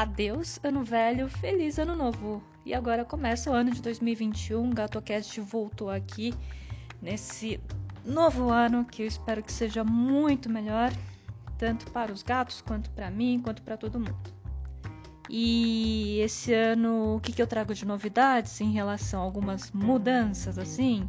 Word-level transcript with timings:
adeus, 0.00 0.58
ano 0.62 0.82
velho, 0.82 1.28
feliz 1.28 1.78
ano 1.78 1.94
novo. 1.94 2.42
E 2.64 2.72
agora 2.72 3.04
começa 3.04 3.50
o 3.50 3.54
ano 3.54 3.70
de 3.70 3.82
2021, 3.82 4.70
o 4.70 4.74
GatoCast 4.74 5.40
voltou 5.40 5.90
aqui 5.90 6.32
nesse 7.02 7.60
novo 8.04 8.50
ano 8.50 8.84
que 8.84 9.02
eu 9.02 9.06
espero 9.06 9.42
que 9.42 9.52
seja 9.52 9.84
muito 9.84 10.48
melhor, 10.48 10.90
tanto 11.58 11.90
para 11.90 12.12
os 12.12 12.22
gatos, 12.22 12.62
quanto 12.62 12.90
para 12.90 13.10
mim, 13.10 13.40
quanto 13.42 13.62
para 13.62 13.76
todo 13.76 13.98
mundo. 14.00 14.16
E 15.28 16.18
esse 16.20 16.52
ano, 16.52 17.16
o 17.16 17.20
que, 17.20 17.32
que 17.32 17.40
eu 17.40 17.46
trago 17.46 17.74
de 17.74 17.86
novidades 17.86 18.60
em 18.60 18.72
relação 18.72 19.20
a 19.20 19.24
algumas 19.24 19.70
mudanças 19.70 20.58
assim? 20.58 21.08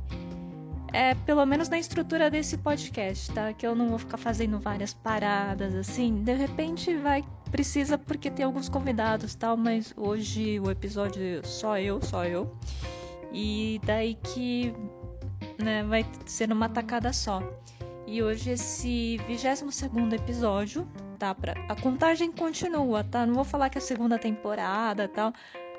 É 0.93 1.15
pelo 1.15 1.45
menos 1.45 1.69
na 1.69 1.79
estrutura 1.79 2.29
desse 2.29 2.57
podcast, 2.57 3.31
tá? 3.31 3.53
Que 3.53 3.65
eu 3.65 3.73
não 3.73 3.87
vou 3.87 3.97
ficar 3.97 4.17
fazendo 4.17 4.59
várias 4.59 4.93
paradas 4.93 5.73
assim. 5.73 6.23
De 6.23 6.33
repente 6.33 6.93
vai 6.97 7.23
precisa 7.51 7.97
porque 7.97 8.31
tem 8.31 8.45
alguns 8.45 8.69
convidados, 8.69 9.35
tal, 9.35 9.57
mas 9.57 9.93
hoje 9.97 10.59
o 10.59 10.71
episódio 10.71 11.45
só 11.45 11.77
eu, 11.77 12.01
só 12.01 12.25
eu. 12.25 12.55
E 13.31 13.79
daí 13.83 14.15
que 14.15 14.73
né, 15.61 15.83
vai 15.83 16.05
ser 16.25 16.47
numa 16.47 16.69
tacada 16.69 17.11
só. 17.13 17.41
E 18.07 18.21
hoje 18.21 18.51
esse 18.51 19.17
22 19.27 20.13
episódio, 20.13 20.87
tá? 21.19 21.35
Pra, 21.35 21.53
a 21.69 21.75
contagem 21.75 22.31
continua, 22.31 23.03
tá? 23.03 23.25
Não 23.25 23.35
vou 23.35 23.43
falar 23.43 23.69
que 23.69 23.77
é 23.77 23.81
a 23.81 23.83
segunda 23.83 24.17
temporada 24.17 25.07
tal. 25.07 25.33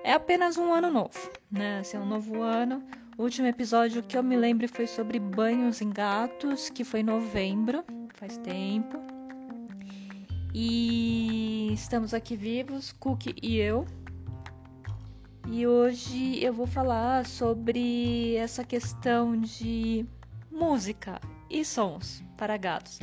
É 0.05 0.13
apenas 0.13 0.57
um 0.57 0.73
ano 0.73 0.91
novo, 0.91 1.31
né? 1.51 1.81
Assim, 1.81 1.99
um 1.99 2.07
novo 2.07 2.41
ano. 2.43 2.83
O 3.19 3.25
último 3.25 3.47
episódio 3.47 4.03
que 4.03 4.17
eu 4.17 4.23
me 4.23 4.37
lembro 4.37 4.67
foi 4.69 4.87
sobre 4.87 5.19
banhos 5.19 5.83
em 5.83 5.91
gatos, 5.91 6.71
que 6.71 6.83
foi 6.85 7.01
em 7.01 7.05
novembro, 7.05 7.85
faz 8.15 8.39
tempo. 8.39 8.99
E 10.55 11.12
estamos 11.73 12.13
aqui 12.13 12.37
vivos, 12.37 12.93
Cook 12.93 13.35
e 13.43 13.57
eu. 13.57 13.87
E 15.49 15.67
hoje 15.67 16.43
eu 16.43 16.53
vou 16.53 16.67
falar 16.67 17.27
sobre 17.27 18.37
essa 18.37 18.63
questão 18.63 19.37
de 19.41 20.05
música 20.51 21.21
e 21.51 21.65
sons 21.65 22.23
para 22.37 22.57
gatos. 22.57 22.99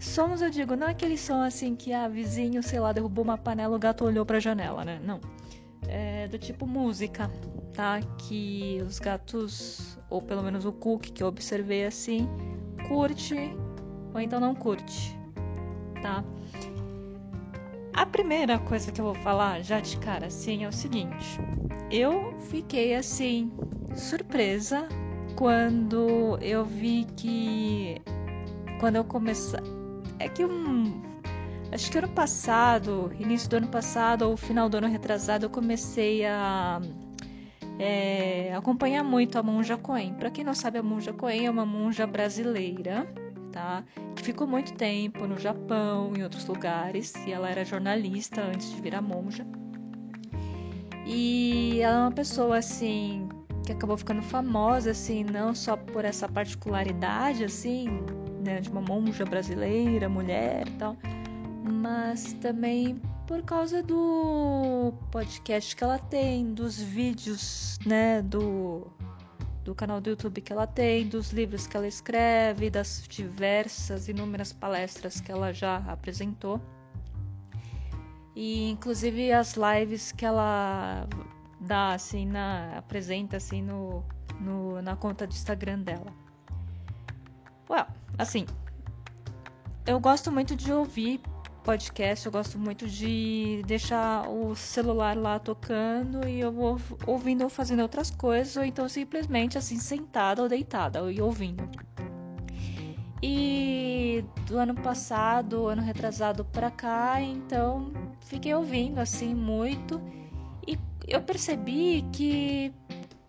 Sons, 0.00 0.42
eu 0.42 0.50
digo, 0.50 0.76
não 0.76 0.88
é 0.88 0.90
aquele 0.90 1.16
som 1.16 1.40
assim 1.42 1.74
que 1.74 1.92
a 1.92 2.04
ah, 2.04 2.08
vizinho, 2.08 2.62
sei 2.62 2.80
lá, 2.80 2.92
derrubou 2.92 3.24
uma 3.24 3.38
panela, 3.38 3.76
o 3.76 3.78
gato 3.78 4.04
olhou 4.04 4.26
para 4.26 4.36
a 4.36 4.40
janela, 4.40 4.84
né? 4.84 5.00
Não. 5.04 5.20
É 5.86 6.28
do 6.28 6.38
tipo 6.38 6.66
música, 6.66 7.30
tá? 7.72 8.00
Que 8.18 8.82
os 8.86 8.98
gatos, 8.98 9.98
ou 10.10 10.20
pelo 10.20 10.42
menos 10.42 10.64
o 10.64 10.72
Cook 10.72 11.06
que 11.06 11.22
eu 11.22 11.26
observei 11.28 11.86
assim, 11.86 12.28
curte 12.88 13.34
ou 14.12 14.20
então 14.20 14.40
não 14.40 14.54
curte, 14.54 15.16
tá? 16.02 16.24
A 17.98 18.06
primeira 18.06 18.60
coisa 18.60 18.92
que 18.92 19.00
eu 19.00 19.06
vou 19.06 19.14
falar 19.16 19.60
já 19.60 19.80
de 19.80 19.96
cara 19.96 20.26
assim 20.26 20.62
é 20.62 20.68
o 20.68 20.72
seguinte: 20.72 21.40
eu 21.90 22.32
fiquei 22.42 22.94
assim 22.94 23.50
surpresa 23.92 24.86
quando 25.34 26.38
eu 26.40 26.64
vi 26.64 27.04
que 27.16 28.00
quando 28.78 28.94
eu 28.94 29.04
comecei 29.04 29.58
é 30.20 30.28
que 30.28 30.44
um 30.44 31.02
acho 31.72 31.90
que 31.90 31.98
ano 31.98 32.08
passado, 32.10 33.10
início 33.18 33.50
do 33.50 33.56
ano 33.56 33.68
passado 33.68 34.30
ou 34.30 34.36
final 34.36 34.68
do 34.68 34.76
ano 34.76 34.86
retrasado, 34.86 35.46
eu 35.46 35.50
comecei 35.50 36.24
a 36.24 36.80
é, 37.80 38.54
acompanhar 38.54 39.02
muito 39.02 39.36
a 39.40 39.42
Monja 39.42 39.76
Coen. 39.76 40.14
Para 40.14 40.30
quem 40.30 40.44
não 40.44 40.54
sabe, 40.54 40.78
a 40.78 40.84
Monja 40.84 41.12
Coen 41.12 41.46
é 41.46 41.50
uma 41.50 41.66
monja 41.66 42.06
brasileira 42.06 43.12
tá? 43.58 43.84
Que 44.14 44.22
ficou 44.22 44.46
muito 44.46 44.72
tempo 44.74 45.26
no 45.26 45.36
Japão, 45.36 46.12
em 46.16 46.22
outros 46.22 46.46
lugares, 46.46 47.12
e 47.26 47.32
ela 47.32 47.50
era 47.50 47.64
jornalista 47.64 48.40
antes 48.40 48.70
de 48.70 48.80
virar 48.80 49.02
monja. 49.02 49.44
E 51.04 51.80
ela 51.80 51.96
é 51.96 52.00
uma 52.02 52.12
pessoa 52.12 52.58
assim 52.58 53.28
que 53.66 53.72
acabou 53.72 53.96
ficando 53.96 54.22
famosa 54.22 54.92
assim, 54.92 55.24
não 55.24 55.54
só 55.54 55.76
por 55.76 56.04
essa 56.04 56.28
particularidade 56.28 57.44
assim, 57.44 57.88
né, 58.44 58.60
de 58.60 58.70
uma 58.70 58.80
monja 58.80 59.24
brasileira, 59.24 60.08
mulher 60.08 60.66
e 60.68 60.70
tal, 60.72 60.96
mas 61.64 62.32
também 62.34 63.00
por 63.26 63.42
causa 63.42 63.82
do 63.82 64.94
podcast 65.10 65.76
que 65.76 65.84
ela 65.84 65.98
tem, 65.98 66.54
dos 66.54 66.80
vídeos, 66.80 67.78
né, 67.84 68.22
do 68.22 68.86
do 69.68 69.74
canal 69.74 70.00
do 70.00 70.08
YouTube 70.08 70.40
que 70.40 70.50
ela 70.50 70.66
tem, 70.66 71.06
dos 71.06 71.30
livros 71.30 71.66
que 71.66 71.76
ela 71.76 71.86
escreve, 71.86 72.70
das 72.70 73.04
diversas, 73.06 74.08
inúmeras 74.08 74.50
palestras 74.50 75.20
que 75.20 75.30
ela 75.30 75.52
já 75.52 75.76
apresentou. 75.88 76.58
E 78.34 78.70
inclusive 78.70 79.30
as 79.30 79.56
lives 79.56 80.10
que 80.10 80.24
ela 80.24 81.06
dá 81.60 81.92
assim 81.92 82.24
na 82.24 82.78
apresenta 82.78 83.36
assim 83.36 83.60
no, 83.60 84.02
no 84.40 84.80
na 84.80 84.96
conta 84.96 85.26
do 85.26 85.34
Instagram 85.34 85.80
dela. 85.80 86.14
Well, 87.68 87.86
assim, 88.16 88.46
eu 89.86 90.00
gosto 90.00 90.32
muito 90.32 90.56
de 90.56 90.72
ouvir 90.72 91.20
podcast, 91.58 92.26
eu 92.26 92.32
gosto 92.32 92.58
muito 92.58 92.86
de 92.86 93.62
deixar 93.66 94.28
o 94.28 94.54
celular 94.54 95.16
lá 95.16 95.38
tocando 95.38 96.26
e 96.26 96.40
eu 96.40 96.50
vou 96.50 96.80
ouvindo 97.06 97.44
ou 97.44 97.50
fazendo 97.50 97.82
outras 97.82 98.10
coisas, 98.10 98.56
ou 98.56 98.64
então 98.64 98.88
simplesmente 98.88 99.58
assim 99.58 99.78
sentada 99.78 100.42
ou 100.42 100.48
deitada 100.48 101.00
e 101.10 101.20
ouvindo. 101.20 101.68
E 103.22 104.24
do 104.46 104.58
ano 104.58 104.74
passado, 104.74 105.66
ano 105.66 105.82
retrasado 105.82 106.44
para 106.44 106.70
cá, 106.70 107.20
então 107.20 107.92
fiquei 108.20 108.54
ouvindo 108.54 108.98
assim 108.98 109.34
muito 109.34 110.00
e 110.66 110.78
eu 111.06 111.20
percebi 111.22 112.04
que 112.12 112.72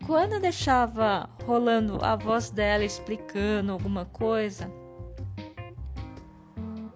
quando 0.06 0.34
eu 0.34 0.40
deixava 0.40 1.30
rolando 1.46 2.04
a 2.04 2.16
voz 2.16 2.50
dela 2.50 2.84
explicando 2.84 3.72
alguma 3.72 4.06
coisa, 4.06 4.72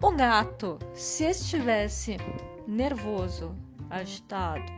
o 0.03 0.11
gato, 0.11 0.77
se 0.93 1.23
estivesse 1.23 2.17
nervoso, 2.67 3.55
agitado, 3.89 4.69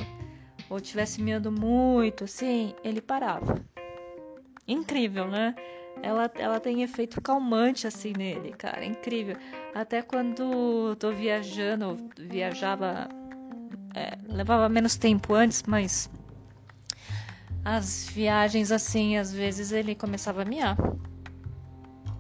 ou 0.70 0.78
estivesse 0.78 1.20
miando 1.20 1.52
muito, 1.52 2.26
assim, 2.26 2.76
ele 2.84 3.02
parava. 3.02 3.60
Incrível, 4.68 5.28
né? 5.28 5.56
Ela, 6.04 6.32
ela 6.36 6.60
tem 6.60 6.84
efeito 6.84 7.20
calmante 7.22 7.88
assim 7.88 8.14
nele, 8.16 8.52
cara, 8.52 8.86
incrível. 8.86 9.36
Até 9.74 10.04
quando 10.04 10.96
tô 11.00 11.12
viajando, 11.12 11.98
viajava, 12.20 13.10
é, 13.96 14.16
levava 14.32 14.70
menos 14.70 14.96
tempo 14.96 15.34
antes, 15.34 15.64
mas 15.64 16.08
as 17.64 18.08
viagens 18.10 18.72
assim, 18.72 19.18
às 19.18 19.34
vezes 19.34 19.72
ele 19.72 19.96
começava 19.96 20.44
a 20.44 20.46
miar. 20.46 20.78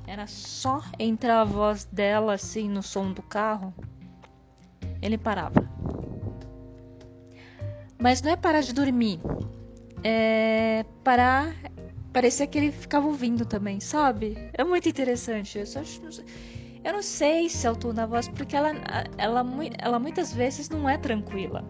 Era 0.07 0.27
só 0.27 0.81
entrar 0.99 1.41
a 1.41 1.43
voz 1.43 1.85
dela 1.85 2.33
assim 2.33 2.69
no 2.69 2.83
som 2.83 3.11
do 3.11 3.23
carro, 3.23 3.73
ele 5.01 5.17
parava. 5.17 5.67
Mas 7.99 8.21
não 8.21 8.31
é 8.31 8.35
parar 8.35 8.61
de 8.61 8.73
dormir, 8.73 9.19
é 10.03 10.85
parar. 11.03 11.55
Parecia 12.13 12.47
que 12.47 12.57
ele 12.57 12.71
ficava 12.71 13.07
ouvindo 13.07 13.45
também, 13.45 13.79
sabe? 13.79 14.37
É 14.53 14.63
muito 14.63 14.87
interessante. 14.87 15.59
Eu, 16.83 16.93
não 16.93 17.01
sei 17.01 17.49
se 17.49 17.67
altura 17.67 17.93
na 17.95 18.05
voz, 18.05 18.29
porque 18.29 18.55
ela, 18.55 18.71
ela, 19.17 19.43
ela 19.79 19.99
muitas 19.99 20.31
vezes 20.31 20.69
não 20.69 20.87
é 20.87 20.97
tranquila. 20.97 21.65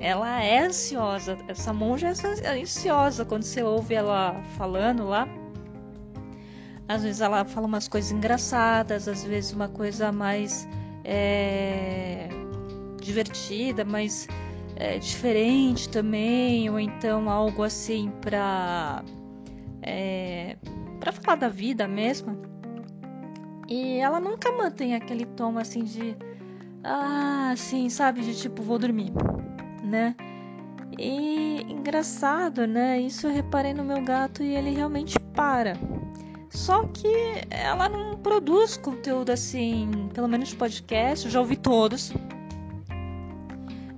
Ela 0.00 0.42
é 0.42 0.60
ansiosa. 0.60 1.36
Essa 1.48 1.72
monja 1.72 2.12
é 2.42 2.62
ansiosa 2.62 3.24
quando 3.26 3.42
você 3.42 3.62
ouve 3.62 3.94
ela 3.94 4.40
falando 4.56 5.04
lá 5.06 5.28
às 6.88 7.02
vezes 7.02 7.20
ela 7.20 7.44
fala 7.44 7.66
umas 7.66 7.88
coisas 7.88 8.12
engraçadas, 8.12 9.08
às 9.08 9.24
vezes 9.24 9.52
uma 9.52 9.68
coisa 9.68 10.12
mais 10.12 10.68
é, 11.04 12.28
divertida, 13.00 13.84
mas 13.84 14.28
é, 14.76 14.98
diferente 14.98 15.88
também, 15.88 16.68
ou 16.68 16.78
então 16.78 17.30
algo 17.30 17.62
assim 17.62 18.10
para 18.20 19.02
é, 19.82 20.56
para 21.00 21.12
falar 21.12 21.36
da 21.36 21.48
vida 21.48 21.88
mesmo. 21.88 22.36
E 23.68 23.96
ela 23.98 24.20
nunca 24.20 24.52
mantém 24.52 24.94
aquele 24.94 25.24
tom 25.24 25.58
assim 25.58 25.84
de 25.84 26.16
ah, 26.82 27.50
assim, 27.52 27.88
sabe, 27.88 28.20
de 28.20 28.34
tipo 28.38 28.62
vou 28.62 28.78
dormir, 28.78 29.10
né? 29.82 30.14
E 30.98 31.62
engraçado, 31.62 32.66
né? 32.66 33.00
Isso 33.00 33.26
eu 33.26 33.32
reparei 33.32 33.72
no 33.72 33.82
meu 33.82 34.02
gato 34.04 34.42
e 34.42 34.54
ele 34.54 34.70
realmente 34.70 35.18
para. 35.34 35.78
Só 36.54 36.86
que 36.86 37.08
ela 37.50 37.88
não 37.88 38.16
produz 38.16 38.76
conteúdo 38.76 39.30
assim, 39.30 40.08
pelo 40.14 40.28
menos 40.28 40.54
podcast, 40.54 41.26
eu 41.26 41.32
já 41.32 41.40
ouvi 41.40 41.56
todos. 41.56 42.12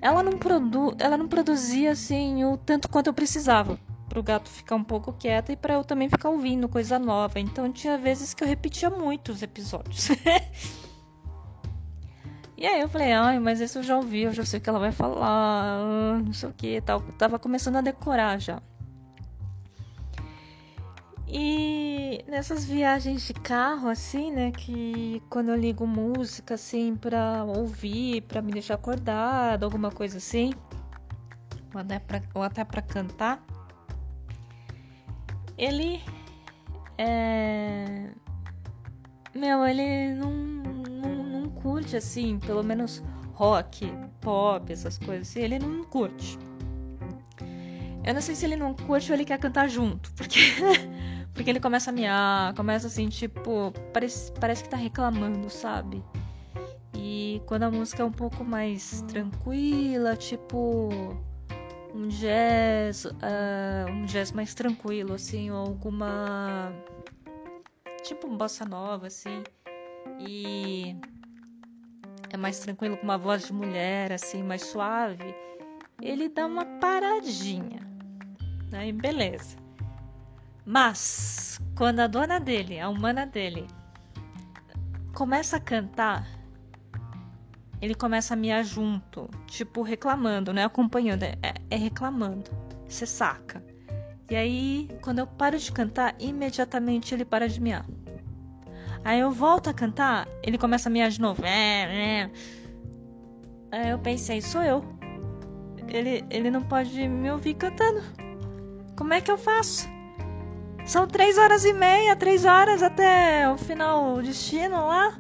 Ela 0.00 0.22
não, 0.22 0.32
produ 0.32 0.96
ela 0.98 1.18
não 1.18 1.28
produzia 1.28 1.90
assim 1.92 2.44
o 2.44 2.56
tanto 2.56 2.88
quanto 2.88 3.08
eu 3.08 3.14
precisava 3.14 3.78
para 4.08 4.18
o 4.18 4.22
gato 4.22 4.48
ficar 4.48 4.76
um 4.76 4.84
pouco 4.84 5.12
quieto 5.12 5.52
e 5.52 5.56
para 5.56 5.74
eu 5.74 5.84
também 5.84 6.08
ficar 6.08 6.30
ouvindo 6.30 6.66
coisa 6.66 6.98
nova. 6.98 7.38
Então 7.38 7.70
tinha 7.70 7.98
vezes 7.98 8.32
que 8.32 8.42
eu 8.42 8.48
repetia 8.48 8.88
muito 8.88 9.32
os 9.32 9.42
episódios. 9.42 10.08
E 12.58 12.66
aí 12.66 12.80
eu 12.80 12.88
falei, 12.88 13.12
ai, 13.12 13.38
mas 13.38 13.60
esse 13.60 13.76
eu 13.78 13.82
já 13.82 13.98
ouvi, 13.98 14.22
eu 14.22 14.32
já 14.32 14.42
sei 14.42 14.58
o 14.58 14.62
que 14.62 14.68
ela 14.70 14.78
vai 14.78 14.90
falar, 14.90 15.78
não 16.24 16.32
sei 16.32 16.48
o 16.48 16.54
que 16.54 16.80
tal. 16.80 17.02
Tava 17.18 17.38
começando 17.38 17.76
a 17.76 17.82
decorar 17.82 18.40
já. 18.40 18.62
E 21.28 22.25
nessas 22.28 22.64
viagens 22.64 23.26
de 23.26 23.34
carro, 23.34 23.88
assim, 23.88 24.31
né, 24.31 24.52
que 24.52 25.20
quando 25.28 25.49
eu 25.50 25.56
ligo 25.56 25.87
música, 25.87 26.55
assim, 26.55 26.94
pra 26.94 27.43
ouvir, 27.44 28.23
pra 28.23 28.40
me 28.40 28.52
deixar 28.52 28.75
acordada, 28.75 29.67
alguma 29.67 29.90
coisa 29.90 30.19
assim, 30.19 30.52
ou 31.75 31.81
até 31.81 31.99
pra, 31.99 32.23
ou 32.32 32.43
até 32.43 32.64
pra 32.64 32.81
cantar, 32.81 33.44
ele 35.58 36.00
é. 36.96 38.08
Meu, 39.34 39.67
ele 39.67 40.14
não, 40.14 40.31
não, 40.31 41.25
não 41.25 41.50
curte 41.50 41.96
assim, 41.96 42.38
pelo 42.38 42.62
menos 42.62 43.02
rock, 43.34 43.93
pop, 44.20 44.73
essas 44.73 44.96
coisas 44.96 45.28
assim, 45.28 45.40
ele 45.40 45.58
não 45.58 45.84
curte. 45.84 46.38
Eu 48.06 48.14
não 48.14 48.20
sei 48.20 48.34
se 48.34 48.44
ele 48.44 48.56
não 48.56 48.72
curte 48.72 49.10
ou 49.10 49.16
ele 49.16 49.24
quer 49.24 49.38
cantar 49.38 49.68
junto, 49.68 50.12
porque 50.14 50.38
porque 51.34 51.50
ele 51.50 51.60
começa 51.60 51.90
a 51.90 51.92
miar, 51.92 52.54
começa 52.54 52.86
assim, 52.86 53.08
tipo, 53.08 53.72
parece, 53.92 54.32
parece 54.40 54.62
que 54.62 54.70
tá 54.70 54.76
reclamando, 54.76 55.50
sabe? 55.50 56.02
E 56.94 57.42
quando 57.46 57.64
a 57.64 57.70
música 57.70 58.02
é 58.02 58.06
um 58.06 58.12
pouco 58.12 58.42
mais 58.42 59.02
tranquila, 59.02 60.16
tipo 60.16 60.88
um 61.94 62.08
jazz, 62.08 63.04
uh, 63.04 63.90
um 63.90 64.04
jazz 64.06 64.32
mais 64.32 64.54
tranquilo, 64.54 65.14
assim, 65.14 65.50
ou 65.50 65.58
alguma. 65.58 66.72
Tipo 68.02 68.28
um 68.28 68.36
bossa 68.36 68.64
nova, 68.64 69.06
assim. 69.06 69.42
E 70.20 70.96
é 72.30 72.36
mais 72.36 72.58
tranquilo, 72.60 72.96
com 72.96 73.04
uma 73.04 73.18
voz 73.18 73.46
de 73.46 73.52
mulher, 73.52 74.12
assim, 74.12 74.42
mais 74.42 74.62
suave. 74.62 75.34
Ele 76.00 76.28
dá 76.28 76.46
uma 76.46 76.64
paradinha. 76.64 77.85
Né? 78.70 78.92
beleza. 78.92 79.56
Mas, 80.64 81.60
quando 81.76 82.00
a 82.00 82.06
dona 82.06 82.40
dele, 82.40 82.80
a 82.80 82.88
humana 82.88 83.24
dele, 83.24 83.66
começa 85.14 85.58
a 85.58 85.60
cantar, 85.60 86.26
ele 87.80 87.94
começa 87.94 88.34
a 88.34 88.36
miar 88.36 88.64
junto, 88.64 89.30
tipo 89.46 89.82
reclamando, 89.82 90.52
né? 90.52 90.64
Acompanhando, 90.64 91.22
é, 91.22 91.36
é 91.70 91.76
reclamando. 91.76 92.50
Você 92.88 93.06
saca. 93.06 93.62
E 94.28 94.34
aí, 94.34 94.88
quando 95.02 95.20
eu 95.20 95.26
paro 95.26 95.56
de 95.56 95.70
cantar, 95.70 96.16
imediatamente 96.18 97.14
ele 97.14 97.24
para 97.24 97.48
de 97.48 97.60
miar. 97.60 97.86
Aí 99.04 99.20
eu 99.20 99.30
volto 99.30 99.70
a 99.70 99.72
cantar, 99.72 100.26
ele 100.42 100.58
começa 100.58 100.88
a 100.88 100.92
miar 100.92 101.10
de 101.10 101.20
novo. 101.20 101.44
É, 101.44 102.22
é. 102.22 102.30
Aí 103.70 103.90
eu 103.90 104.00
pensei, 104.00 104.40
sou 104.40 104.62
eu. 104.62 104.84
Ele, 105.86 106.24
ele 106.28 106.50
não 106.50 106.62
pode 106.62 107.06
me 107.06 107.30
ouvir 107.30 107.54
cantando. 107.54 108.02
Como 108.96 109.14
é 109.14 109.20
que 109.20 109.31
eu 109.31 109.38
faço? 109.38 109.88
São 110.84 111.06
três 111.06 111.37
horas 111.37 111.64
e 111.64 111.72
meia, 111.72 112.16
três 112.16 112.44
horas 112.44 112.82
até 112.82 113.48
o 113.50 113.58
final, 113.58 114.14
o 114.14 114.22
destino 114.22 114.87
lá 114.87 115.19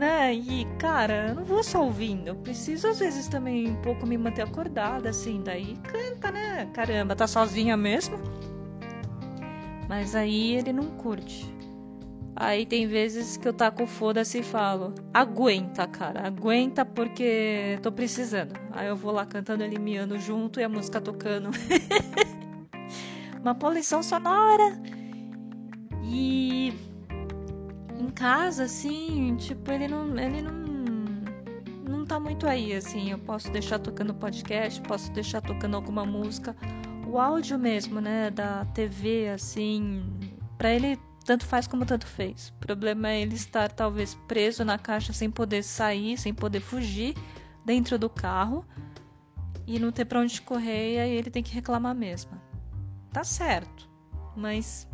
né? 0.00 0.32
E, 0.32 0.64
cara, 0.78 1.28
eu 1.28 1.34
não 1.34 1.44
vou 1.44 1.62
só 1.62 1.84
ouvindo. 1.84 2.28
Eu 2.28 2.34
preciso, 2.34 2.88
às 2.88 2.98
vezes, 2.98 3.28
também 3.28 3.68
um 3.68 3.82
pouco 3.82 4.06
me 4.06 4.16
manter 4.16 4.40
acordada, 4.40 5.10
assim. 5.10 5.42
Daí 5.44 5.76
canta, 5.76 6.32
né? 6.32 6.66
Caramba, 6.72 7.14
tá 7.14 7.26
sozinha 7.26 7.76
mesmo. 7.76 8.18
Mas 9.86 10.16
aí 10.16 10.56
ele 10.56 10.72
não 10.72 10.86
curte. 10.96 11.54
Aí 12.34 12.64
tem 12.64 12.86
vezes 12.86 13.36
que 13.36 13.46
eu 13.46 13.52
taco 13.52 13.86
foda-se 13.86 14.38
e 14.38 14.42
falo: 14.42 14.94
aguenta, 15.12 15.86
cara, 15.86 16.26
aguenta 16.26 16.82
porque 16.82 17.78
tô 17.82 17.92
precisando. 17.92 18.54
Aí 18.72 18.88
eu 18.88 18.96
vou 18.96 19.12
lá 19.12 19.26
cantando, 19.26 19.62
ele 19.62 19.78
miando 19.78 20.18
junto 20.18 20.58
e 20.58 20.64
a 20.64 20.68
música 20.68 20.98
tocando. 20.98 21.50
Uma 23.42 23.54
poluição 23.54 24.02
sonora. 24.02 24.80
E 26.04 26.72
em 27.98 28.10
casa, 28.10 28.64
assim, 28.64 29.36
tipo, 29.36 29.70
ele 29.70 29.88
não. 29.88 30.18
Ele 30.18 30.42
não. 30.42 30.60
Não 31.88 32.06
tá 32.06 32.20
muito 32.20 32.46
aí, 32.46 32.72
assim. 32.74 33.10
Eu 33.10 33.18
posso 33.18 33.50
deixar 33.50 33.78
tocando 33.78 34.14
podcast, 34.14 34.80
posso 34.82 35.10
deixar 35.12 35.40
tocando 35.40 35.76
alguma 35.76 36.04
música. 36.04 36.56
O 37.06 37.18
áudio 37.18 37.58
mesmo, 37.58 38.00
né, 38.00 38.30
da 38.30 38.64
TV, 38.66 39.28
assim, 39.30 40.04
para 40.56 40.72
ele 40.72 40.98
tanto 41.24 41.44
faz 41.44 41.66
como 41.66 41.84
tanto 41.84 42.06
fez. 42.06 42.48
O 42.48 42.66
problema 42.66 43.08
é 43.08 43.20
ele 43.20 43.34
estar 43.34 43.70
talvez 43.70 44.14
preso 44.26 44.64
na 44.64 44.78
caixa 44.78 45.12
sem 45.12 45.30
poder 45.30 45.62
sair, 45.62 46.16
sem 46.16 46.32
poder 46.32 46.60
fugir 46.60 47.14
dentro 47.64 47.98
do 47.98 48.08
carro 48.08 48.64
e 49.66 49.78
não 49.78 49.92
ter 49.92 50.04
para 50.04 50.20
onde 50.20 50.40
correr, 50.42 50.94
e 50.94 50.98
aí 50.98 51.10
ele 51.12 51.30
tem 51.30 51.42
que 51.42 51.54
reclamar 51.54 51.94
mesmo. 51.94 52.32
Tá 53.12 53.24
certo, 53.24 53.88
mas 54.36 54.88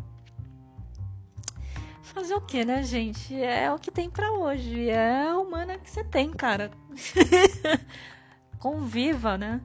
fazer 2.03 2.35
o 2.35 2.41
que, 2.41 2.65
né, 2.65 2.83
gente? 2.83 3.35
É 3.35 3.71
o 3.71 3.79
que 3.79 3.91
tem 3.91 4.09
para 4.09 4.33
hoje. 4.33 4.89
É 4.89 5.29
a 5.29 5.39
humana 5.39 5.79
que 5.79 5.91
você 5.91 6.03
tem, 6.03 6.31
cara. 6.33 6.71
Conviva, 8.59 9.37
né? 9.37 9.61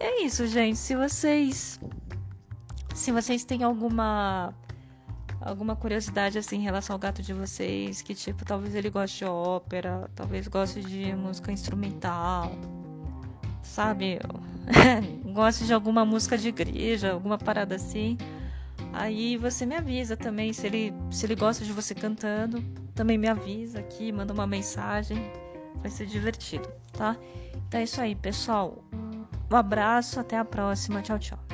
É 0.00 0.22
isso, 0.22 0.46
gente. 0.46 0.78
Se 0.78 0.96
vocês 0.96 1.80
se 2.94 3.12
vocês 3.12 3.44
têm 3.44 3.62
alguma 3.62 4.52
alguma 5.40 5.76
curiosidade 5.76 6.36
assim 6.38 6.56
em 6.56 6.62
relação 6.62 6.94
ao 6.94 6.98
gato 6.98 7.22
de 7.22 7.32
vocês, 7.32 8.02
que 8.02 8.12
tipo, 8.12 8.44
talvez 8.44 8.74
ele 8.74 8.90
goste 8.90 9.18
de 9.18 9.24
ópera, 9.24 10.10
talvez 10.16 10.48
goste 10.48 10.80
de 10.82 11.14
música 11.14 11.52
instrumental, 11.52 12.50
sabe? 13.68 14.18
goste 15.32 15.64
de 15.64 15.72
alguma 15.72 16.04
música 16.04 16.36
de 16.36 16.48
igreja, 16.48 17.12
alguma 17.12 17.38
parada 17.38 17.76
assim 17.76 18.18
Aí 18.92 19.36
você 19.36 19.66
me 19.66 19.76
avisa 19.76 20.16
também 20.16 20.52
se 20.52 20.66
ele, 20.66 20.92
se 21.10 21.26
ele 21.26 21.34
gosta 21.34 21.64
de 21.64 21.72
você 21.72 21.94
cantando. 21.94 22.62
Também 22.94 23.18
me 23.18 23.28
avisa 23.28 23.80
aqui, 23.80 24.10
manda 24.10 24.32
uma 24.32 24.46
mensagem. 24.46 25.18
Vai 25.76 25.90
ser 25.90 26.06
divertido, 26.06 26.68
tá? 26.92 27.16
Então 27.68 27.80
é 27.80 27.84
isso 27.84 28.00
aí, 28.00 28.14
pessoal. 28.14 28.82
Um 29.50 29.56
abraço, 29.56 30.18
até 30.18 30.36
a 30.36 30.44
próxima. 30.44 31.02
Tchau, 31.02 31.18
tchau. 31.18 31.47